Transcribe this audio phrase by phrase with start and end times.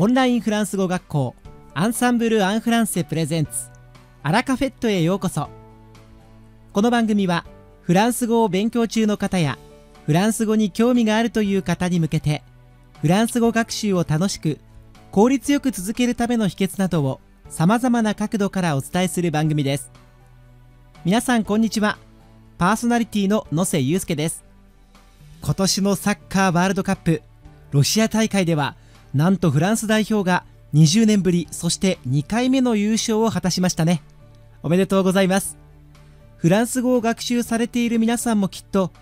[0.00, 1.34] オンラインフランス語学校
[1.74, 3.50] アンサンブル・アン・フランセプレゼンツ
[4.22, 5.48] アラカフェットへようこそ。
[6.72, 7.44] この番組は
[7.82, 9.58] フランス語を勉強中の方や
[10.06, 12.44] フランス語に興味があるという方に向けて
[13.00, 14.60] フランス語学習を楽しく
[15.10, 19.90] 効率よく続けるための秘訣などをさまざまな角度からお伝えする番組です。
[21.04, 21.98] 皆さんこんにちは。
[22.56, 24.44] パーソナリティの野瀬祐介です。
[25.42, 27.20] 今年のサッカーワールドカップ
[27.72, 28.76] ロシア大会では
[29.14, 30.44] なんとフランス代表が
[30.74, 34.02] 20年ぶりそして2回目の優勝を果たしましたね。
[34.62, 35.56] おめでとうございます。
[36.36, 38.92] フランス語を学習されている皆さんもきっと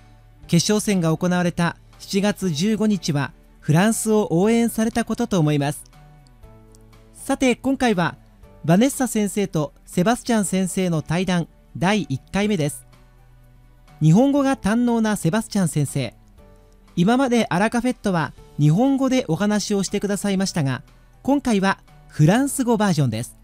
[0.47, 5.85] 決勝戦が行われた7月15日はフランスを応援されたことと思います。
[7.15, 8.17] さて今回は
[8.65, 12.87] バネッサ先生とセバスチャン先生の対談第1回目です。
[14.01, 16.15] 日本語が堪能なセバスチャン先生。
[16.95, 20.83] 今までアラカフェットは日本語でお話をしてくださいましたが
[21.23, 23.37] 今回はフランス語バージョンです。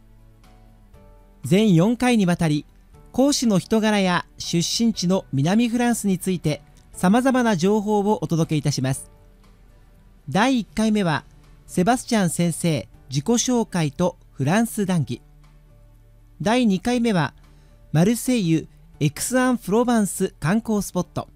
[1.44, 2.64] 全4回にわたり
[3.10, 9.10] 講師の人柄や出身地の南フランスについてさまざまな情報をお届けいたします。
[10.28, 11.24] 第1回目は
[11.66, 15.20] セバスチャン先生自己紹介とフランス談義。
[16.40, 17.34] 第2回目は
[17.92, 18.68] マルセイユ
[19.00, 21.28] エクスアン・フロバンス観光スポット。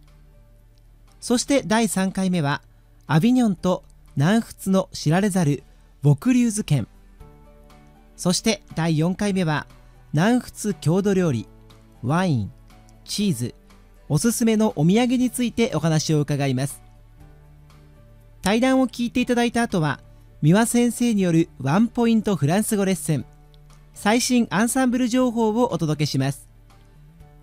[1.20, 2.62] そして第3回目は
[3.06, 3.84] アビニョンと
[4.16, 5.62] 南仏の知られざる
[6.02, 6.88] ボクリューズ県
[8.16, 9.66] そして第4回目は
[10.12, 11.46] 南仏郷土料理
[12.02, 12.52] ワイン
[13.04, 13.54] チーズ
[14.08, 16.80] おすすめのお土産についてお話を伺います。
[18.42, 20.00] 対談を聞いていただいた後は
[20.40, 23.24] 三輪先生によるワンポイントフランス語レッスン
[23.94, 26.48] 最新アンサンブル情報をお届けします。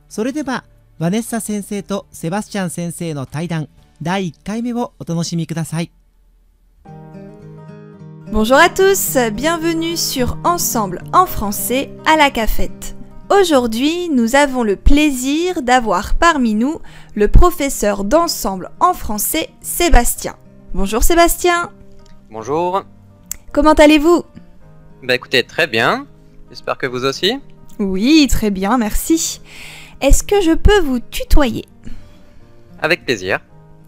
[0.07, 0.63] それでは
[0.99, 3.67] ヴァネッサ先生とセバスチャン先生の対談。
[4.02, 5.90] 第1回目をお楽しみください
[8.30, 12.94] Bonjour à tous, bienvenue sur Ensemble en français à la cafette.
[13.30, 16.78] Aujourd'hui, nous avons le plaisir d'avoir parmi nous
[17.14, 20.36] le professeur d'ensemble en français Sébastien.
[20.74, 21.72] Bonjour Sébastien.
[22.30, 22.84] Bonjour.
[23.52, 24.24] Comment allez-vous
[25.02, 26.06] Bah écoutez, très bien.
[26.50, 27.40] J'espère que vous aussi.
[27.78, 29.40] Oui, très bien, merci.
[30.02, 31.64] Est-ce que je peux vous tutoyer
[32.80, 33.40] Avec plaisir.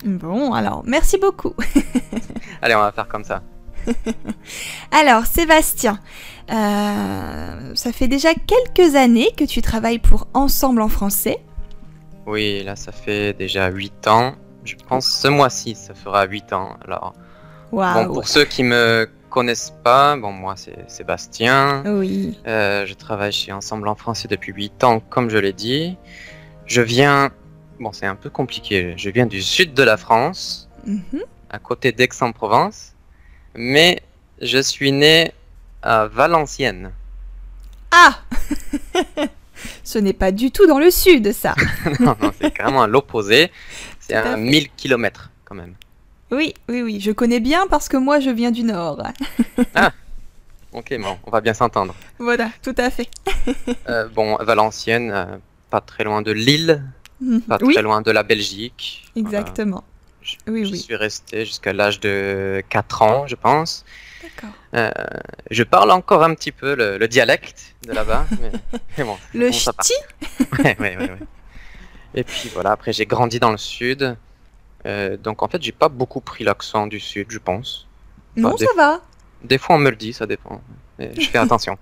[0.06, 1.54] Bon, alors, merci beaucoup.
[2.62, 3.42] Allez, on va faire comme ça.
[4.92, 6.00] alors, Sébastien,
[6.52, 11.40] euh, ça fait déjà quelques années que tu travailles pour Ensemble en français.
[12.28, 14.36] Oui, là, ça fait déjà 8 ans.
[14.64, 16.78] Je pense ce mois-ci, ça fera 8 ans.
[16.88, 17.14] Alors,
[17.72, 21.84] bon, pour ceux qui me connaissent pas, bon, moi, c'est Sébastien.
[21.86, 22.38] Oui.
[22.48, 25.98] Euh, je travaille chez Ensemble en français depuis 8 ans, comme je l'ai dit.
[26.66, 27.32] Je viens,
[27.80, 28.94] bon, c'est un peu compliqué.
[28.98, 31.22] Je viens du sud de la France, Mhm.
[31.50, 32.94] à côté d'Aix-en-Provence.
[33.56, 34.02] Mais
[34.42, 35.32] je suis né
[35.82, 36.92] à Valenciennes.
[37.92, 38.20] Ah
[39.84, 41.56] Ce n'est pas du tout dans le sud, ça.
[42.00, 43.52] non, non, c'est carrément à l'opposé.
[44.00, 44.42] C'est à à fait.
[44.42, 45.74] 1000 km quand même.
[46.32, 49.02] Oui, oui, oui, je connais bien parce que moi je viens du nord.
[50.74, 51.96] Ok, bon, on va bien s'entendre.
[52.20, 53.10] Voilà, tout à fait.
[53.88, 55.38] Euh, bon, Valenciennes, euh,
[55.70, 56.84] pas très loin de Lille,
[57.26, 57.42] Mhm.
[57.42, 59.06] pas oui, très loin de la Belgique.
[59.16, 59.84] Exactement.
[60.22, 60.78] Je, Oui, je oui.
[60.80, 63.86] suis resté jusqu'à l'âge de 4 ans, je pense.
[64.24, 64.50] D'accord.
[64.74, 64.90] Euh,
[65.52, 68.26] je parle encore un petit peu le, le dialecte de là-bas.
[68.98, 69.94] bon, Le bon, ch'ti
[70.64, 71.12] Ouais, ouais, ouais.
[72.16, 74.16] Et puis voilà, après j'ai grandi dans le sud.
[74.86, 77.88] Euh, donc en fait, j'ai pas beaucoup pris l'accent du sud, je pense.
[78.36, 79.02] Non, des- ça va.
[79.44, 80.62] Des fois, on me le dit, ça dépend.
[81.00, 81.78] Je fais attention.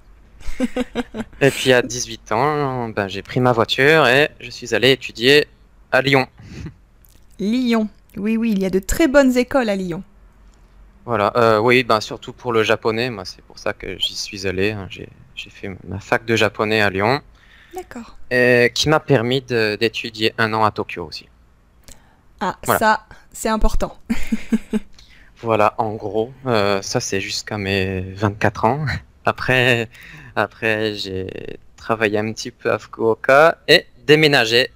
[1.42, 5.48] et puis à 18 ans, ben, j'ai pris ma voiture et je suis allé étudier
[5.92, 6.28] à Lyon.
[7.40, 7.88] Lyon.
[8.18, 10.04] Oui, oui, il y a de très bonnes écoles à Lyon.
[11.06, 14.48] Voilà, euh, oui, ben, surtout pour le japonais, moi c'est pour ça que j'y suis
[14.48, 14.72] allé.
[14.72, 14.88] hein.
[14.90, 15.10] J'ai
[15.50, 17.20] fait ma fac de japonais à Lyon,
[17.74, 18.16] D'accord.
[18.32, 21.28] et qui m'a permis d'étudier un an à Tokyo aussi.
[22.40, 22.80] Ah, Voilà.
[22.80, 23.98] ça, c'est important.
[25.42, 28.86] Voilà, en gros, euh, ça c'est jusqu'à mes 24 ans.
[29.26, 29.90] Après,
[30.36, 34.70] après j'ai travaillé un petit peu à Fukuoka et déménagé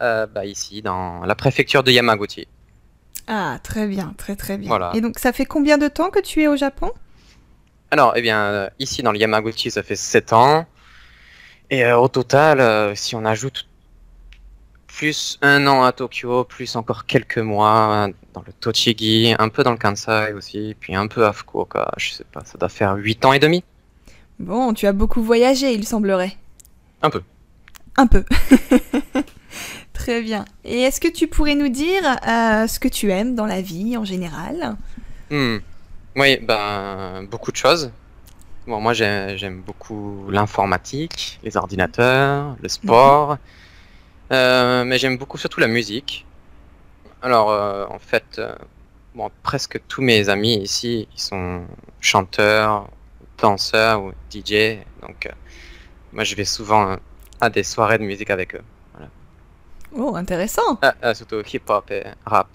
[0.00, 2.46] euh, bah, ici dans la préfecture de Yamaguchi.
[3.26, 4.68] Ah, très bien, très très bien.
[4.68, 4.92] Voilà.
[4.94, 6.92] Et donc, ça fait combien de temps que tu es au Japon?
[7.90, 10.66] Alors, eh bien, euh, ici dans le Yamaguchi, ça fait 7 ans.
[11.70, 13.66] Et euh, au total, euh, si on ajoute
[14.86, 19.72] plus un an à Tokyo, plus encore quelques mois dans le Tochigi, un peu dans
[19.72, 23.24] le Kansai aussi, puis un peu à Fukuoka, je sais pas, ça doit faire 8
[23.24, 23.64] ans et demi.
[24.38, 26.36] Bon, tu as beaucoup voyagé, il semblerait.
[27.02, 27.22] Un peu.
[27.96, 28.24] Un peu.
[29.92, 30.44] Très bien.
[30.64, 33.96] Et est-ce que tu pourrais nous dire euh, ce que tu aimes dans la vie
[33.96, 34.76] en général?
[35.30, 35.58] Hmm.
[36.16, 37.90] Oui, ben, beaucoup de choses.
[38.66, 43.38] Bon, moi, j'ai- j'aime beaucoup l'informatique, les ordinateurs, le sport.
[44.32, 46.26] Euh, mais j'aime beaucoup surtout la musique.
[47.22, 48.40] Alors, euh, en fait,
[49.14, 51.62] bon, presque tous mes amis ici, ils sont
[52.00, 52.88] chanteurs,
[53.38, 54.78] danseurs ou DJ.
[55.02, 55.30] Donc, euh,
[56.12, 56.96] moi, je vais souvent
[57.40, 58.62] à des soirées de musique avec eux.
[59.96, 60.78] Oh, intéressant.
[60.82, 62.48] Ah, ah, surtout hip-hop et rap.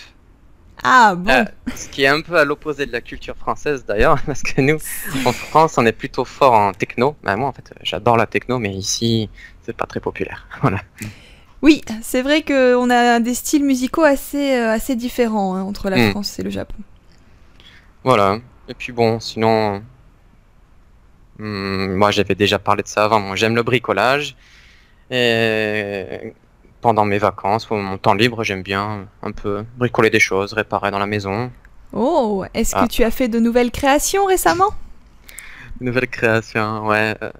[0.84, 1.30] Ah bon.
[1.32, 4.60] Euh, ce qui est un peu à l'opposé de la culture française d'ailleurs, parce que
[4.60, 4.78] nous,
[5.26, 7.16] en France, on est plutôt fort en techno.
[7.24, 9.30] Ben, moi, en fait, j'adore la techno, mais ici,
[9.62, 10.48] c'est pas très populaire.
[10.62, 10.80] Voilà.
[11.62, 15.98] Oui, c'est vrai qu'on a des styles musicaux assez, euh, assez différents hein, entre la
[15.98, 16.12] Mm.
[16.12, 16.76] France et le Japon.
[18.06, 18.40] Voilà.
[18.70, 19.82] Et puis bon, sinon,
[21.40, 23.36] hmm, moi, j'avais déjà parlé de ça avant.
[23.36, 24.36] J'aime le bricolage.
[25.12, 26.34] Et
[26.82, 30.92] pendant mes vacances ou mon temps libre, j'aime bien un peu bricoler des choses, réparer
[30.92, 31.52] dans la maison.
[31.94, 32.84] Oh, est-ce Ah.
[32.84, 34.70] que tu as fait de nouvelles créations récemment?
[35.82, 37.16] Nouvelle création, ouais.
[37.24, 37.32] euh,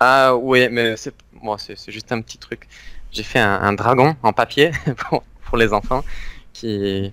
[0.00, 2.66] Ah oui, mais c'est bon, c'est c'est juste un petit truc.
[3.12, 4.72] J'ai fait un, un dragon en papier
[5.08, 6.02] pour, pour les enfants
[6.52, 7.12] qui,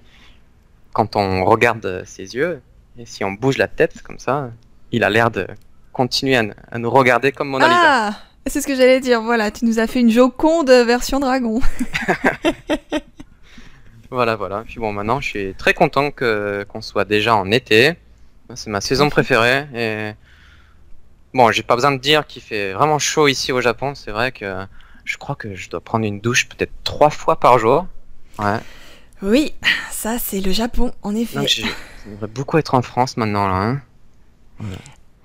[0.93, 2.61] quand on regarde ses yeux
[2.97, 4.51] et si on bouge la tête comme ça,
[4.91, 5.47] il a l'air de
[5.93, 7.79] continuer à, nous regarder comme Mona Lisa.
[7.83, 8.13] Ah,
[8.47, 9.21] c'est ce que j'allais dire.
[9.21, 11.59] Voilà, tu nous as fait une Joconde version dragon.
[14.09, 14.63] Voilà, voilà.
[14.67, 17.93] Puis bon, maintenant, je suis très content que qu'on soit déjà en été.
[18.55, 20.11] C'est ma saison préférée et
[21.33, 23.95] bon, j'ai pas besoin de dire qu'il fait vraiment chaud ici au Japon.
[23.95, 24.65] C'est vrai que
[25.05, 27.87] je crois que je dois prendre une douche peut-être trois fois par jour.
[28.37, 28.57] Ouais.
[29.21, 29.53] Oui,
[29.91, 31.47] ça c'est le Japon, en effet.
[31.47, 33.53] J'aimerais beaucoup être en France maintenant là.
[33.55, 33.81] hein.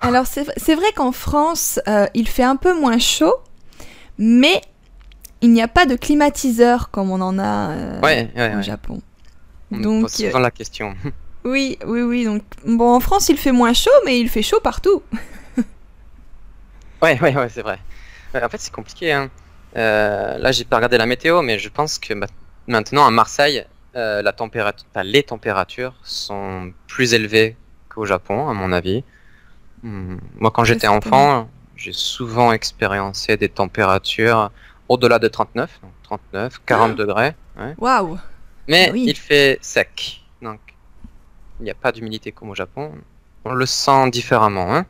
[0.01, 3.33] Alors c'est vrai qu'en France, euh, il fait un peu moins chaud,
[4.17, 4.61] mais
[5.41, 8.63] il n'y a pas de climatiseur comme on en a euh, Ouais, ouais, au ouais.
[8.63, 9.01] Japon.
[9.71, 10.95] On Donc, pose souvent la question.
[11.43, 12.25] Oui, oui, oui.
[12.25, 15.01] Donc bon, en France, il fait moins chaud, mais il fait chaud partout.
[17.01, 17.79] Ouais, ouais, ouais, c'est vrai.
[18.33, 19.11] En fait, c'est compliqué.
[19.13, 19.29] Hein.
[19.75, 22.27] Euh, là, j'ai pas regardé la météo, mais je pense que ma-
[22.67, 27.55] maintenant à Marseille, euh, la température, enfin, les températures sont plus élevées
[27.89, 29.03] qu'au Japon, à mon avis.
[29.83, 34.51] Hmm, Moi, quand j'étais enfant, j'ai souvent expériencé des températures
[34.89, 37.35] au-delà de 39, donc 39, 40 degrés.
[37.77, 38.17] Waouh.
[38.67, 39.05] Mais Ah oui.
[39.07, 40.59] il fait sec, donc
[41.59, 42.91] il n'y a pas d'humidité comme au Japon.
[43.45, 44.85] On le sent différemment, hein.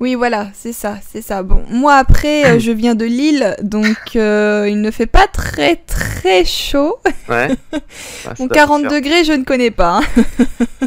[0.00, 1.42] Oui, voilà, c'est ça, c'est ça.
[1.42, 5.76] Bon, moi après, euh, je viens de Lille, donc euh, il ne fait pas très
[5.76, 6.98] très chaud.
[7.28, 7.48] Ouais.
[7.72, 7.80] Ouais,
[8.24, 8.90] ça Bon, doit 40 faire.
[8.92, 10.00] degrés, je ne connais pas.
[10.00, 10.24] hein.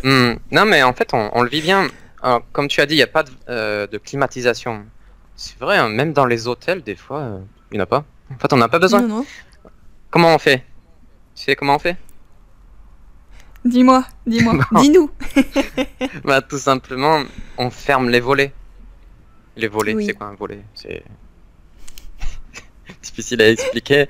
[0.04, 1.88] Hmm, Non, mais en fait, on, on le vit bien.
[2.24, 4.86] Alors, comme tu as dit, il n'y a pas de, euh, de climatisation.
[5.36, 7.40] C'est vrai, hein, même dans les hôtels, des fois, euh,
[7.72, 8.06] il n'y en a pas.
[8.34, 9.02] En fait, on n'a pas besoin.
[9.02, 9.26] Non, non.
[10.10, 10.64] Comment on fait?
[11.36, 11.98] Tu sais comment on fait?
[13.66, 14.82] Dis-moi, dis-moi, Bon.
[14.82, 15.12] dis-nous.
[16.24, 17.24] Bah, tout simplement,
[17.58, 18.54] on ferme les volets.
[19.58, 20.06] Les volets, Oui.
[20.06, 20.64] c'est quoi un volet?
[20.76, 21.04] C'est
[23.02, 24.08] difficile à expliquer.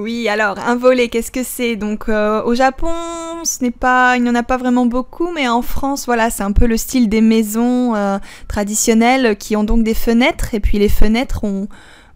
[0.00, 1.76] Oui, alors un volet, qu'est-ce que c'est?
[1.76, 2.90] Donc euh, au Japon,
[3.44, 6.42] ce n'est pas, il n'y en a pas vraiment beaucoup, mais en France, voilà, c'est
[6.42, 8.18] un peu le style des maisons euh,
[8.48, 11.68] traditionnelles qui ont donc des fenêtres, et puis les fenêtres, on,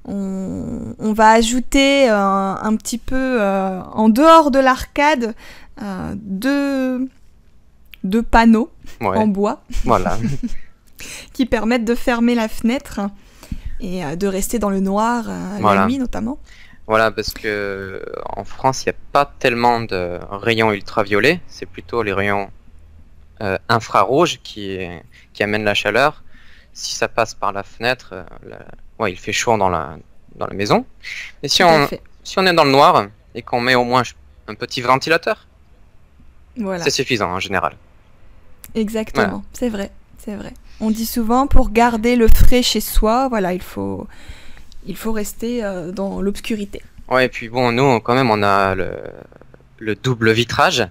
[0.07, 5.35] on, on va ajouter euh, un petit peu euh, en dehors de l'arcade
[5.83, 7.09] euh, deux,
[8.03, 10.19] deux panneaux Ouais, en bois voilà.
[11.33, 13.01] qui permettent de fermer la fenêtre
[13.81, 15.25] et de rester dans le noir
[15.61, 15.81] Voilà.
[15.81, 16.39] la nuit notamment.
[16.87, 18.03] Voilà, parce que
[18.37, 22.51] en France, il n'y a pas tellement de rayons ultraviolets, c'est plutôt les rayons
[23.41, 24.79] euh, infrarouges qui,
[25.33, 26.23] qui amènent la chaleur.
[26.75, 28.67] Si ça passe par la fenêtre, euh, la-
[28.99, 29.97] ouais, il fait chaud dans la,
[30.37, 30.85] dans la maison.
[31.43, 32.03] Et si on, fait.
[32.23, 34.03] si on est dans le noir et qu'on met au moins
[34.49, 35.47] un petit ventilateur,
[36.57, 36.85] Voilà.
[36.85, 37.77] c'est suffisant en général.
[38.75, 40.53] Exactement, c'est vrai, c'est vrai.
[40.81, 44.07] On dit souvent pour garder le frais chez soi, voilà, il faut,
[44.87, 46.83] il faut rester euh, dans l'obscurité.
[47.09, 48.93] Ouais, et puis bon, nous, quand même, on a le,
[49.79, 50.79] le double vitrage.
[50.79, 50.91] Donc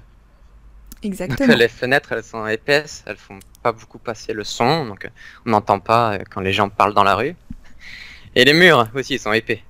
[1.03, 1.55] Exactement.
[1.57, 5.09] les fenêtres, elles sont épaisses, elles font pas beaucoup passer le son, donc euh,
[5.45, 7.35] on n'entend pas euh, quand les gens parlent dans la rue.
[8.35, 9.63] Et les murs aussi, ils sont épais.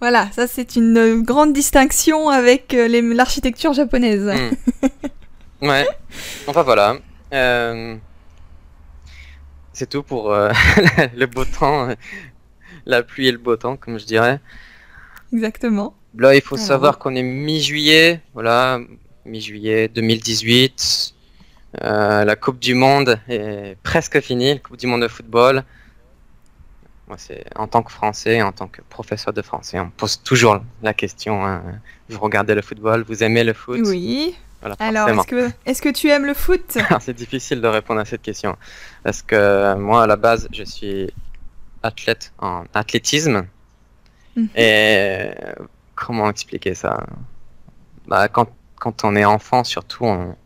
[0.00, 4.30] Voilà, ça c'est une grande distinction avec l'architecture japonaise.
[4.82, 4.86] Hmm.
[5.62, 5.86] Ouais.
[6.46, 6.98] Enfin voilà.
[7.32, 7.96] Euh,
[9.72, 10.52] C'est tout pour euh,
[11.16, 11.88] le beau temps,
[12.86, 14.40] la pluie et le beau temps, comme je dirais.
[15.32, 15.94] Exactement.
[16.16, 18.80] Là, il faut Alors, savoir qu'on est mi-juillet, voilà,
[19.24, 21.12] mi-juillet 2018.
[21.82, 25.62] Euh, la Coupe du Monde est presque finie, la Coupe du Monde de football.
[27.08, 30.60] Moi, c'est en tant que Français, en tant que professeur de français, on pose toujours
[30.82, 31.44] la question.
[31.44, 31.62] hein,
[32.08, 33.78] Vous regardez le football, vous aimez le foot?
[33.84, 36.78] Oui, Voilà, Alors, est-ce que, est-ce que tu aimes le foot?
[37.00, 38.56] C'est difficile de répondre à cette question.
[39.04, 41.10] Parce que moi, à la base, je suis
[41.86, 43.46] athlète en athlétisme.
[44.36, 44.48] Mhm.
[44.56, 45.30] Et
[45.94, 47.06] comment expliquer ça?
[48.06, 50.36] Bah, quand, quand on est enfant, surtout, on,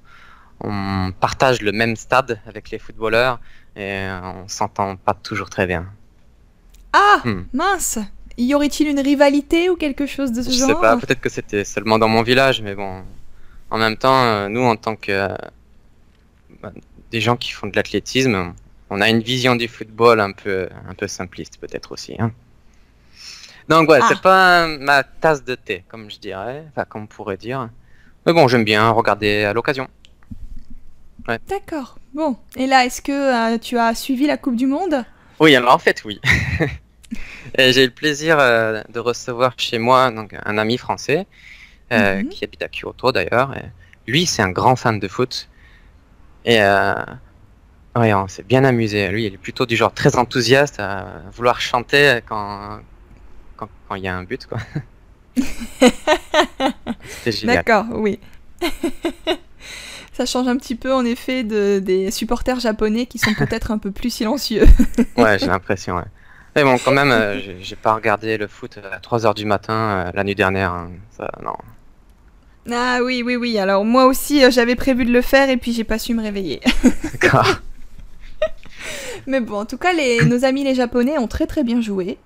[0.60, 3.40] on partage le même stade avec les footballeurs
[3.76, 5.86] et on s'entend pas toujours très bien.
[6.92, 7.42] Ah, Hmm.
[7.52, 7.98] mince
[8.38, 10.68] Y aurait-il une rivalité ou quelque chose de ce Je genre?
[10.68, 13.02] sais pas, peut-être que c'était seulement dans mon village, mais bon.
[13.70, 15.36] En même temps, euh, nous, en tant que euh,
[16.62, 16.72] bah,
[17.10, 18.54] des gens qui font de l'athlétisme,
[18.90, 22.16] on a une vision du football un peu, un peu simpliste, peut-être aussi.
[22.18, 22.32] hein.
[23.68, 24.06] Donc, ouais, Ah.
[24.08, 27.68] c'est pas euh, ma tasse de thé, comme je dirais, enfin, comme on pourrait dire.
[28.26, 29.88] Mais bon, j'aime bien regarder à l'occasion.
[31.48, 31.98] D'accord.
[32.14, 32.36] Bon.
[32.56, 35.04] Et là, est-ce que euh, tu as suivi la Coupe du Monde?
[35.38, 36.20] Oui, alors en fait, oui.
[37.58, 41.26] Et J'ai eu le plaisir euh, de recevoir chez moi donc, un ami français
[41.92, 42.28] euh, Mhm.
[42.28, 43.54] qui habite à Kyoto d'ailleurs.
[44.06, 45.48] Lui, c'est un grand fan de foot.
[46.44, 46.60] Et
[47.96, 49.08] ouais, on s'est bien amusé.
[49.08, 52.80] Lui, il est plutôt du genre très enthousiaste à vouloir chanter quand
[53.56, 54.46] quand quand il y a un but.
[54.46, 54.58] quoi.
[57.08, 57.56] C'était génial.
[57.56, 58.18] D'accord, oui.
[60.12, 63.78] Ça change un petit peu en effet de, des supporters japonais qui sont peut-être un
[63.78, 64.66] peu plus silencieux.
[65.16, 65.96] Ouais, j'ai l'impression.
[65.96, 66.04] Ouais.
[66.56, 69.72] Mais bon, quand même, euh, j'ai j'ai pas regardé le foot à 3h du matin
[69.72, 70.72] euh, la nuit dernière.
[70.72, 70.90] hein.
[71.16, 71.54] Ça, non.
[72.70, 73.58] Ah oui, oui, oui.
[73.58, 76.22] Alors moi aussi, euh, j'avais prévu de le faire et puis j'ai pas su me
[76.22, 76.60] réveiller.
[77.12, 77.48] D'accord.
[79.26, 82.18] Mais bon, en tout cas, les, nos amis les japonais ont très très bien joué.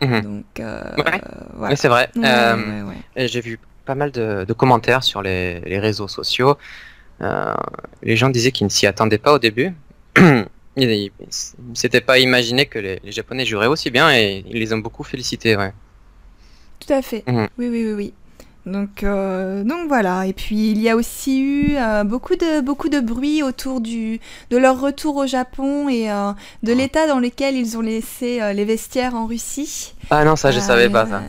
[0.00, 0.20] Mhm.
[0.22, 1.20] Donc euh, Ouais.
[1.54, 1.68] voilà.
[1.70, 2.08] Mais c'est vrai.
[2.16, 2.84] Ouais, Euh,
[3.16, 6.56] ouais, j'ai vu pas mal de, de commentaires sur les, les réseaux sociaux.
[7.20, 7.54] Euh,
[8.02, 9.72] les gens disaient qu'ils ne s'y attendaient pas au début.
[10.76, 14.72] ils ne s'étaient pas imaginé que les, les Japonais joueraient aussi bien et ils les
[14.72, 15.56] ont beaucoup félicités.
[15.56, 15.72] Ouais.
[16.80, 17.22] Tout à fait.
[17.26, 17.48] Mhm.
[17.58, 18.14] Oui, oui, oui, oui.
[18.64, 20.26] Donc, euh, donc voilà.
[20.26, 24.20] Et puis il y a aussi eu euh, beaucoup de beaucoup de bruit autour du
[24.50, 26.30] de leur retour au Japon et euh,
[26.62, 29.94] de l'état dans lequel ils ont laissé les vestiaires en Russie.
[30.10, 31.22] Ah non, ça je savais pas ça.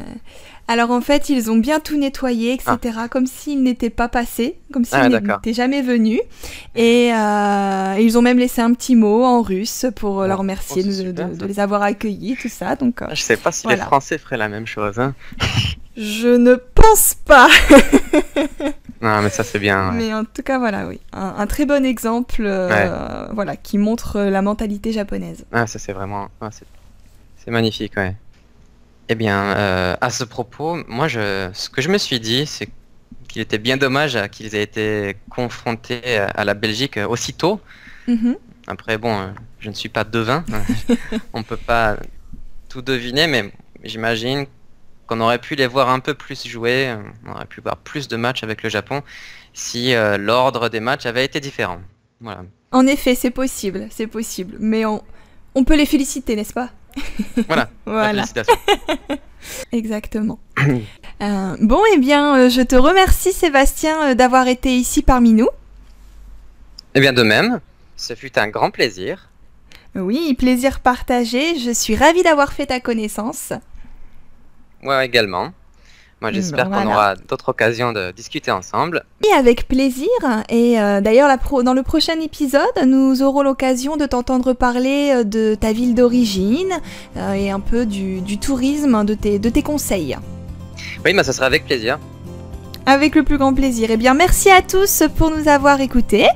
[0.69, 2.77] Alors en fait, ils ont bien tout nettoyé, etc.
[3.11, 6.21] Comme s'ils n'étaient pas passés, comme s'ils Ah, n'étaient jamais venus.
[6.75, 10.87] Et ils ont même laissé un petit mot en russe pour Oh, leur remercier oh,
[10.87, 11.39] de, super, de- ça.
[11.39, 12.75] de les avoir accueillis, tout ça.
[12.77, 13.79] Donc euh, Je sais pas si voilà.
[13.79, 14.99] les Français feraient la même chose.
[14.99, 15.13] Hein.
[15.97, 17.49] Je ne pense pas.
[19.01, 19.89] Non, mais ça c'est bien.
[19.91, 19.95] ouais.
[19.97, 20.99] Mais en tout cas, voilà, oui.
[21.11, 25.45] Un, un très bon exemple euh, voilà, qui montre euh, la mentalité japonaise.
[25.51, 26.29] Ah, ça c'est vraiment.
[26.41, 26.65] ah, c'est-
[27.51, 28.15] magnifique, ouais.
[29.09, 32.69] Eh bien, euh, à ce propos, moi, je, ce que je me suis dit, c'est
[33.27, 37.59] qu'il était bien dommage qu'ils aient été confrontés à la Belgique aussitôt.
[38.07, 38.37] Mhm.
[38.67, 40.45] Après, bon, je ne suis pas devin,
[41.33, 41.97] on peut pas
[42.69, 43.51] tout deviner, mais
[43.83, 44.45] j'imagine
[45.07, 46.95] qu'on aurait pu les voir un peu plus jouer,
[47.25, 49.01] on aurait pu voir plus de matchs avec le Japon
[49.53, 51.79] si euh, l'ordre des matchs avait été différent.
[52.21, 52.43] Voilà.
[52.71, 54.55] En effet, c'est possible, c'est possible.
[54.59, 55.03] Mais on,
[55.55, 56.69] on peut les féliciter, n'est-ce pas?
[57.47, 57.69] Voilà.
[57.85, 58.55] Voilà, Félicitations.
[59.71, 60.39] exactement.
[61.21, 65.49] Euh, bon, eh bien, euh, je te remercie, Sébastien, d'avoir été ici parmi nous.
[66.95, 67.59] Eh bien, de même,
[67.97, 69.29] ce fut un grand plaisir.
[69.95, 71.59] Oui, plaisir partagé.
[71.59, 73.53] Je suis ravie d'avoir fait ta connaissance.
[74.83, 75.51] Moi également.
[76.21, 79.03] Moi, j'espère qu'on aura d'autres occasions de discuter ensemble.
[79.29, 80.07] Et avec plaisir.
[80.47, 81.29] Et euh, d'ailleurs,
[81.65, 86.71] dans le prochain épisode, nous aurons l'occasion de t'entendre parler euh, de ta ville d'origine
[87.17, 90.17] euh, et un peu du, du tourisme, de tes, de tes conseils.
[91.03, 91.99] Oui, mais ça sera avec plaisir.
[92.85, 93.89] Avec le plus grand plaisir.
[93.91, 96.27] Eh bien, merci à tous pour nous avoir écoutés.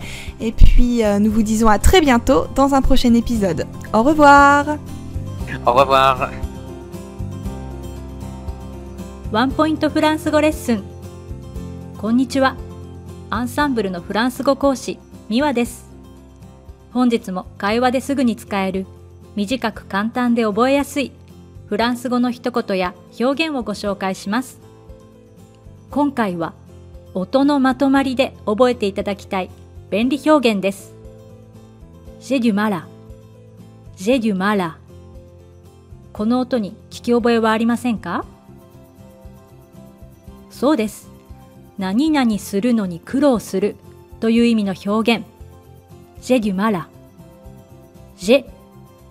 [0.42, 3.66] Et puis, euh, nous vous disons à très bientôt dans un prochain épisode.
[3.94, 4.66] Au revoir.
[5.66, 6.30] Au revoir.
[9.30, 10.84] ワンポイントフランス語レッスン。
[11.98, 12.56] こんにちは。
[13.30, 15.86] アンサンブルのフランス語講師ミワです。
[16.94, 18.86] 本日も会話ですぐに使える
[19.36, 21.12] 短く簡単で覚えやすい
[21.66, 24.62] フランス語の一言や表現をご紹介します。
[25.92, 26.54] 今回は
[27.14, 29.50] 音のまとまりで覚えていただきたい
[29.90, 30.94] 便利表現です。
[32.22, 32.88] ジェデュマラ
[33.98, 34.78] ジェデュマラ
[36.14, 38.24] この音に聞き覚えはありませんか？
[40.58, 41.08] そうです。
[41.78, 43.76] 何々するのに苦労する
[44.20, 45.26] という意味の表現。
[46.20, 46.90] ジェデュマラ。
[48.18, 48.46] ジェ、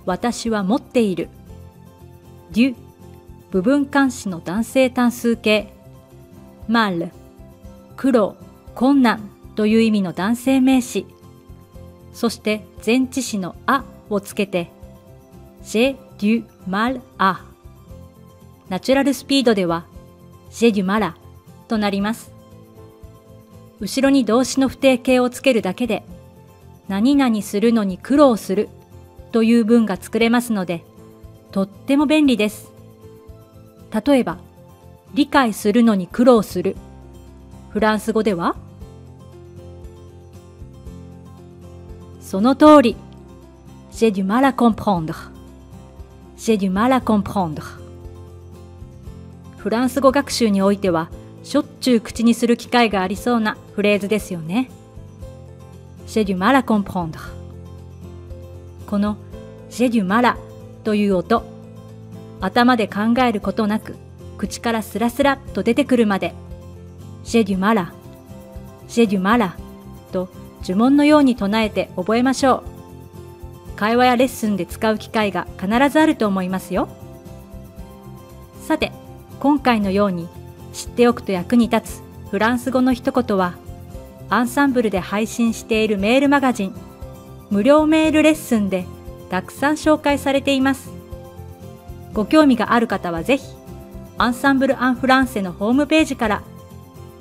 [0.07, 1.29] 私は持っている。
[2.51, 2.75] デュ、
[3.53, 5.73] 部分冠詞の男性単数形。
[6.67, 7.13] マル、
[7.95, 8.35] 苦労、
[8.75, 11.07] 困難という意味の男性名詞。
[12.13, 14.73] そして前置詞のあをつけて、
[15.63, 17.45] ジェデュマルア。
[18.69, 19.87] ナチュラルスピードでは、
[20.51, 21.17] ジェデュマラ
[21.67, 22.33] となります。
[23.81, 26.03] 後ろに動詞の不定形をつけるだけで、
[26.89, 28.69] 何々するのに苦労する
[29.33, 30.85] という文が作れますので、
[31.51, 32.73] とっても便利です。
[34.07, 34.39] 例えば、
[35.15, 36.77] 理解するのに苦労する。
[37.71, 38.57] フランス語では
[42.21, 42.97] その通り。
[43.93, 45.31] J'ai du mal à comprendre.
[46.37, 47.63] J'ai du mal à comprendre.
[49.57, 51.09] フランス語学習においては、
[51.47, 54.69] しょっちゅう口にする機会がありそうなフレーズですよね。
[56.09, 57.21] J'ai du mal à comprendre.
[58.89, 59.17] この
[59.71, 60.35] J'ai du mal
[60.83, 61.45] という音、
[62.41, 63.95] 頭で考えることなく、
[64.39, 66.35] 口からスラスラと出てくるまで、
[67.25, 67.93] J'ai du mal,
[68.89, 69.53] J'ai du mal
[70.11, 70.29] と
[70.65, 72.65] 呪文のように唱えて覚えましょ
[73.75, 73.77] う。
[73.77, 76.89] 会話やレッスンで使う機会が必ずあると思いますよ。
[78.67, 78.91] さて、
[79.39, 80.29] 今回のように
[80.77, 83.55] 知っておくと役に立つフランス語の一言は、
[84.29, 86.75] アンサンブルで配信しているメールマガジン、
[87.49, 88.85] 無料メールレッスンで
[89.31, 90.91] たくさん紹介されています。
[92.13, 93.45] ご興味がある方はぜひ、
[94.19, 96.43] アンサンブル・アン・フランセのホームページから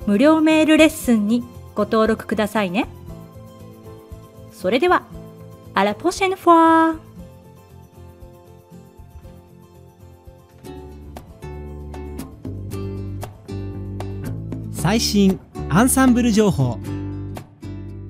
[0.05, 1.45] 無料メールレッスンに
[1.75, 2.89] ご登録くださいね。
[4.51, 5.03] それでは、
[5.73, 6.25] あらポシ
[14.75, 15.39] 最新
[15.69, 16.77] アンサンブル情報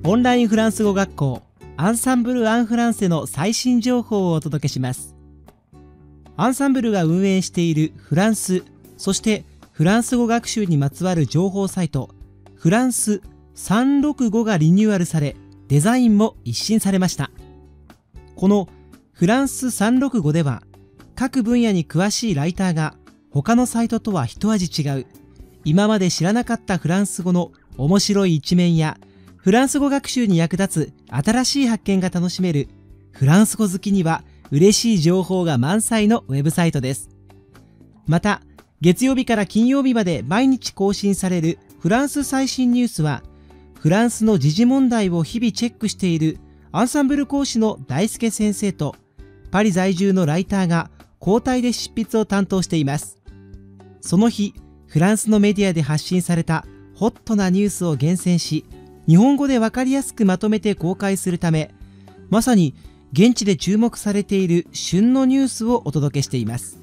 [0.04, 1.42] オンラインフランス語学校
[1.76, 5.16] アンサンブル・アン・フランセの最新情報をお届けします
[6.38, 8.62] アンサンブルが運営しているフランス、
[8.98, 12.10] そしてフランス語学習にまつわる情報サイト、
[12.56, 13.22] フランス
[13.54, 15.34] 365がリニューアルされ、
[15.68, 17.30] デザインも一新されました。
[18.34, 18.68] この
[19.12, 20.62] フランス365では、
[21.14, 22.96] 各分野に詳しいライターが
[23.30, 25.06] 他のサイトとは一味違う、
[25.66, 28.98] 今まで知らなかったフランス語の面白い一面や、
[29.36, 32.68] フランス語学習に役立つ新しい発見が楽しめる、
[33.10, 37.10] フランス語好きには嬉しい情報が満載のウェブサイトです。
[38.06, 38.42] また、
[38.80, 43.24] 月曜日から金曜日まで毎日更新されるフランス最新ニュースは、
[43.74, 46.38] フランスの時事問題を日々チェックしている
[46.70, 48.94] アンサンブル講師の大輔先生と、
[49.50, 53.18] パリ在住のライターが交代で執筆を担当しています。
[54.00, 54.54] その日、
[54.96, 58.64] フランスのメディアで発信されたホットなニュースを厳選し、
[59.06, 61.74] 日本語でわかりやすくまとめて公開するため、
[62.30, 62.74] まさに
[63.12, 66.78] 現地で注目されている旬のニュースをお届けしています。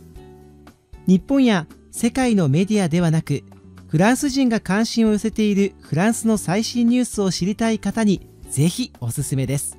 [1.08, 3.42] 日本や世界のメディアではなく
[3.88, 9.76] フランス人が関心を寄せているフランスの最新ニュースを知りたい方にぜひおすすめです。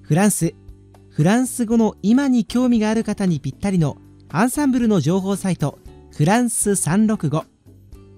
[0.00, 0.54] フランス
[1.10, 3.98] フランス語の今に興味がある方にぴったりの
[4.30, 5.78] アンサンブルの情報サイト
[6.18, 7.44] フランス365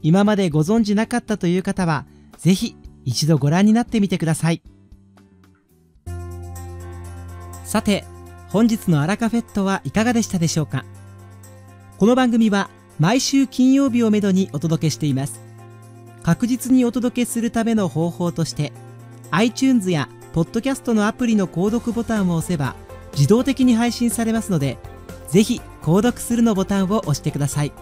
[0.01, 2.07] 今までご存知なかったという方は
[2.39, 4.63] ぜひ一度ご覧になってみてください。
[7.63, 8.07] さて
[8.49, 10.87] 本日のアラカフェットはいかがでしたでしょうか？
[11.99, 15.39] この番組は毎週金曜日をめどにお届けしています。
[16.23, 18.73] 確実にお届けするための方法として
[19.31, 22.77] iTunes やポッドキャストのアプリの購読ボタンを押せば
[23.13, 24.79] 自動的に配信されますので
[25.29, 27.73] ぜひ購読するのボタンを押してください。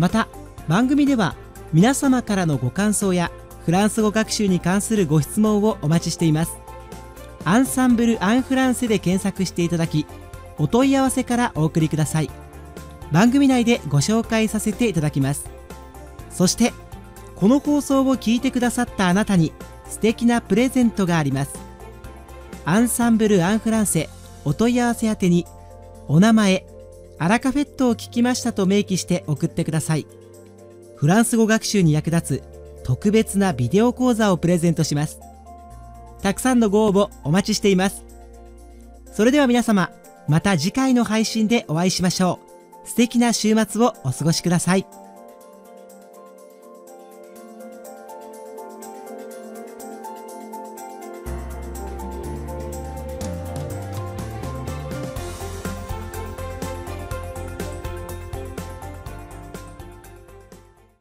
[0.00, 0.28] また
[0.66, 1.36] 番組では
[1.74, 3.30] 皆様からのご感想や
[3.66, 6.56] フランス語学習に関するご質問をお待ちしています。
[7.44, 10.06] アンサンブル・アン・フランセで検索していただき
[10.58, 12.30] お問い合わせからお送りください。
[13.12, 15.50] 番組内でご紹介させていただきます。
[16.30, 16.72] そして
[17.36, 19.52] この放送を聞いてくださったあなたに
[19.86, 21.58] 素敵なプレゼントがあります。
[22.64, 24.08] アンサンブル・アン・フランセ
[24.46, 25.44] お問い合わせ宛てに
[26.08, 26.64] お名前
[27.20, 30.06] アラカフェットを聞きましたと明記して送ってください
[30.96, 35.20] フランス語学習に役立つ特別なビデオ講座をプレゼントします
[36.22, 38.04] たくさんのご応募お待ちしています。
[39.12, 39.90] それでは皆様、
[40.28, 42.40] また次回の配信でお会いしましょ
[42.84, 42.88] う。
[42.88, 44.86] 素敵な週末をお過ごしください。